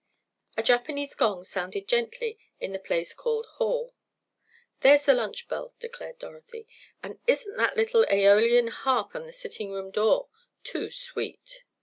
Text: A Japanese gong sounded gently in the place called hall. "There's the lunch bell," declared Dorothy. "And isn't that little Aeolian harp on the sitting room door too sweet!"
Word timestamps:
A 0.57 0.63
Japanese 0.63 1.13
gong 1.13 1.43
sounded 1.43 1.87
gently 1.87 2.39
in 2.59 2.71
the 2.71 2.79
place 2.79 3.13
called 3.13 3.45
hall. 3.45 3.93
"There's 4.79 5.05
the 5.05 5.13
lunch 5.13 5.47
bell," 5.47 5.75
declared 5.77 6.17
Dorothy. 6.17 6.65
"And 7.03 7.19
isn't 7.27 7.55
that 7.57 7.77
little 7.77 8.03
Aeolian 8.11 8.69
harp 8.69 9.13
on 9.15 9.27
the 9.27 9.31
sitting 9.31 9.69
room 9.69 9.91
door 9.91 10.27
too 10.63 10.89
sweet!" 10.89 11.65